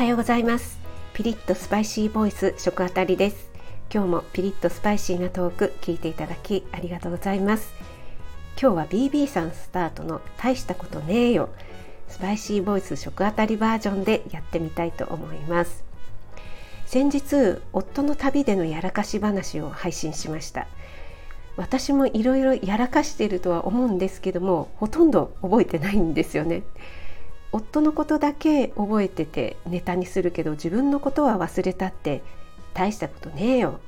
[0.00, 0.78] はようございます。
[1.12, 3.50] ピリッとスパイシーボイス食あたりです。
[3.92, 7.70] 今日もピリッとスパイシーなトーク聞いていただきありがとうございます。
[8.58, 11.50] 今日は BB さんスタートの大したことねえよ。
[12.08, 15.84] スパイシーボイス食あたりバージョンでやってみたいと思います。
[16.86, 20.66] 先日夫の旅でのやらかし話を配信しました。
[21.58, 26.62] 私もいろいろやらかしているとは思うんですけどもほとんど覚えてないんですよね。
[27.52, 32.22] 夫のことだけ覚えててネタにするけど自分のことは忘れたって
[32.74, 33.80] 大したことねえよ。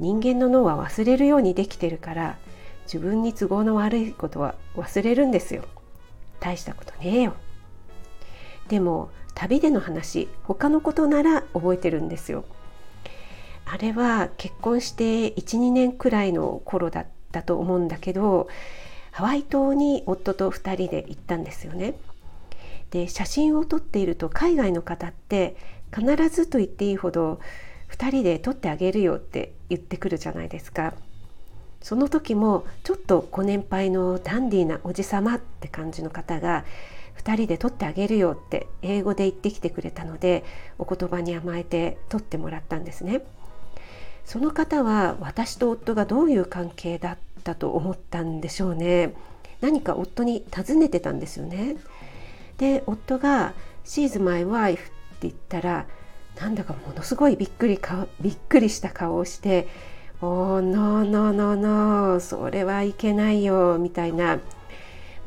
[0.00, 2.36] 人間の脳は忘れるようにできてるから
[2.84, 5.64] 自分に都合の悪いことは忘れるんですよ。
[6.40, 7.34] 大したことねえよ。
[8.68, 12.44] でも旅での話他のことなら覚えてるんですよ。
[13.66, 18.48] あれは結婚して12年くらいの頃だったと思うんだけど
[19.10, 21.94] ハワイ島に夫と2人で行ったんですよね。
[22.94, 25.56] で写真を撮っていると海外の方って
[25.92, 27.40] 必ずと言っていいほど
[27.90, 30.94] 2人で撮ってあげるよって言ってくるじゃないですか。
[31.82, 36.64] その時もちょっとご年配のダンディーなおじさまって感じの方が
[37.18, 40.44] 2人で撮ってあげるよって英語で言ってきてくれたので
[40.78, 43.22] お言葉に甘えて撮ってもらったんですね。
[44.24, 49.12] その方は私と夫がどういう関係だったと思ったんでしょうね。
[49.60, 51.76] 何か夫に尋ねてたんですよね。
[52.58, 53.52] で夫が
[53.84, 54.78] 「She's my wife」
[55.16, 55.86] って言ったら
[56.40, 59.68] なんだかものすごいびっくりかびっくりした顔をして
[60.22, 64.38] 「おーノーノーノーノーそれはいけないよ」みたいな。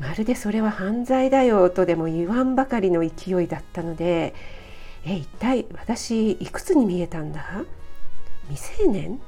[0.00, 4.32] まるでそれは犯罪だよとでも言わんばかりの勢いだったので
[5.04, 7.64] 「え一体私いくつに見えたんだ？
[8.48, 9.20] 未成年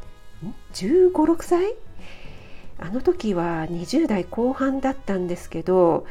[0.73, 1.75] ?1 5 6歳
[2.79, 6.07] あの時は20代後半だったんですけど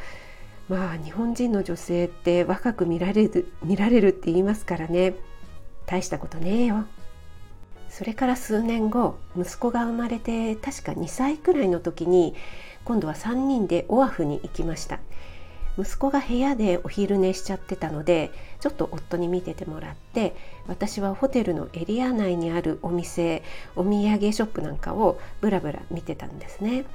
[0.70, 5.16] まあ日本人の女性って若く見られる見られるって言いますからね。
[5.88, 6.86] 大したことねえよ。
[7.90, 12.36] それから数年後息子が生まれて確か2歳くらいの時に
[12.86, 15.00] 今度は3人でオアフに行きました。
[15.80, 20.36] 息子が部屋でお昼寝しちゃってたのでちょっと夫に見ててもらって
[20.68, 23.44] 私はホテルのエリア内にあるお店
[23.78, 26.86] お土産ショップなんかをブラブラ見てたんですね。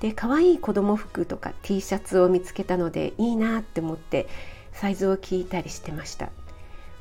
[0.00, 4.26] で可愛い子供服とか T シャツを見つけたのでいいなって思って
[4.72, 6.30] サイズを聞いたりしてました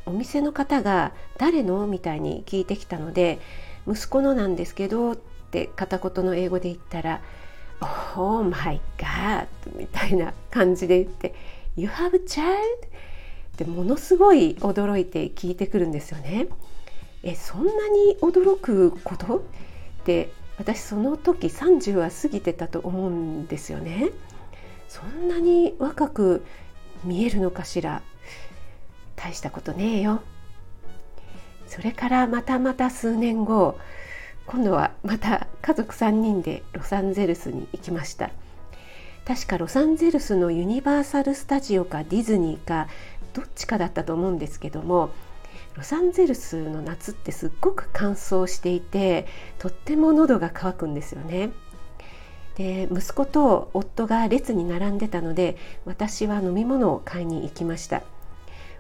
[0.05, 3.39] お店の方が「誰の?」みたいに聞いてきたので
[3.87, 5.17] 「息子のなんですけど」っ
[5.51, 7.21] て片言の英語で言ったら
[8.15, 11.33] 「Oh my God」みたいな感じで言って
[11.75, 12.47] 「You have a child?」
[12.87, 16.47] ってものすごい驚いて聞いてくるんですよね。
[17.23, 19.37] えそんなに驚くこと？
[19.37, 19.41] っ
[20.05, 24.09] て私その時30は過ぎてたと思うんですよね。
[24.87, 26.45] そんなに若く
[27.03, 28.01] 見えるのかしら
[29.15, 30.21] 大したことねえよ。
[31.67, 33.77] それからまたまた数年後
[34.47, 38.31] 今度はまた家族3人でロサンゼルスに行きました
[39.25, 42.87] 確かロサンゼルスのユニバーサル・スタジオかディズニーか
[43.33, 45.09] どっちかだったと思うんですけども
[45.77, 49.27] ロサンゼルスの夏ってすっごく乾燥していて
[49.59, 51.51] とっても喉が渇くんですよね。
[52.55, 58.01] で息子と夫が列に並んでたので私は飲み物を買いに行きました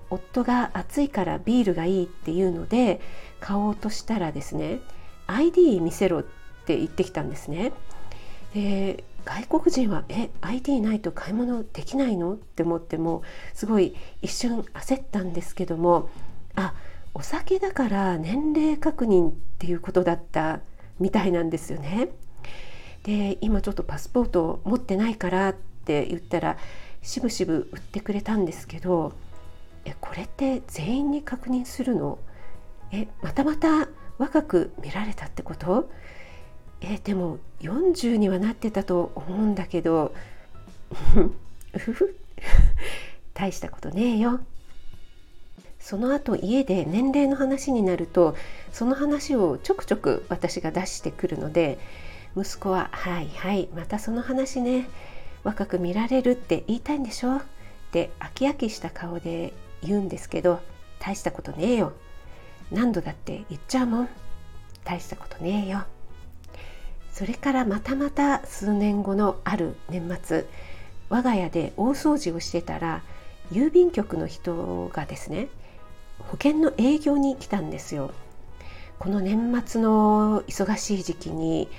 [0.09, 2.99] 夫が暑いからビールがいいっていうので
[3.39, 4.79] 買おうとしたらですね
[5.27, 6.23] ID 見せろっ
[6.65, 7.71] て言ってきたんですね
[8.55, 13.21] で外国人は「え ID ないと買い物できないの?」って思っても
[13.53, 16.09] すごい一瞬焦ったんですけども
[16.57, 16.73] あ
[17.13, 20.59] お酒だから年齢確認っていうことだった
[20.99, 22.09] みたいなんですよね。
[23.03, 26.57] で今ちょっとパスポートを持ってないからって言ったら
[27.01, 29.13] しぶしぶ売ってくれたんですけど
[29.85, 32.19] えこれって全員に確認するの？
[32.91, 35.89] えまたまた若く見られたってこと？
[36.81, 40.13] えでも40にはなってたと思うんだけど
[43.33, 44.39] 大したことねえよ。
[45.87, 48.35] その後家で年齢の話になると
[48.73, 51.79] その話をちょくちょく私が出してくるので
[52.35, 54.89] 息子は「はいはいまたその話ね
[55.45, 57.41] 若く見られるって言いたいんでしょ?」っ
[57.93, 60.59] て飽き飽きした顔で言うんですけど
[60.99, 61.93] 大したことねえよ。
[62.69, 64.09] 何度だって言っちゃうもん。
[64.83, 65.85] 大したことねえよ。
[67.13, 70.45] それからまたまた数年後のある年末
[71.07, 73.03] 我が家で大掃除をしてたら
[73.53, 75.47] 郵便局の人がですね
[76.27, 78.11] 保険の営業に来たんですよ。
[78.99, 81.69] この年末の忙しい時期に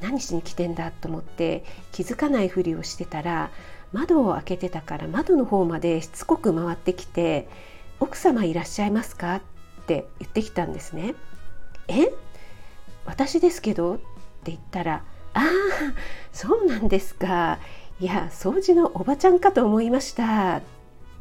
[0.00, 3.50] 何しに来てんだと思って気づかないふりをしてたら
[3.92, 7.46] 窓を開けてたから窓の方までしつこく回ってきて
[8.00, 9.40] 「奥様いらっしゃいますか?」っ
[9.86, 11.14] て言ってきたんですね。
[11.88, 12.10] え？
[13.04, 13.96] 私ですけど？
[13.96, 15.42] って言ったら「ああ
[16.32, 17.58] そうなんですか。
[18.00, 20.62] いや掃除のおばちゃんかと思いました」っ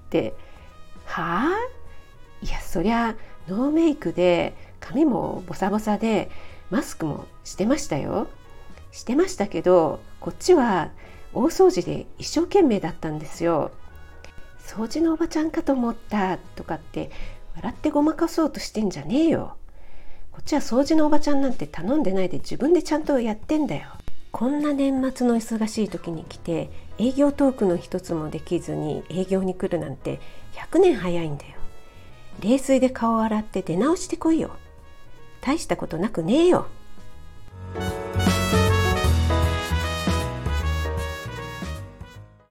[0.10, 0.34] て
[1.06, 1.81] 「はあ？
[2.41, 3.15] いやそりゃ
[3.47, 6.29] ノーメイクで髪もボサボサで
[6.69, 8.27] マスクもしてましたよ。
[8.91, 10.89] してましたけどこっちは
[11.33, 13.71] 大掃除で一生懸命だったんですよ。
[14.59, 17.09] 掃除のおばちゃんかと思ったとかって
[17.55, 19.57] 笑ってごまかそうとしてんじゃねえよ。
[20.31, 23.89] こっちは掃除のおばちゃんなんて頼んでないで自分でちゃんとやってんだよ。
[24.31, 30.21] こんな年末の忙しい時に来て営業トークの一つもできずに営業に来るなんて
[30.53, 31.61] 100年早いんだよ。
[32.39, 34.51] 冷水で顔を洗って出直してこいよ。
[35.42, 36.68] 大したことなくねえよ。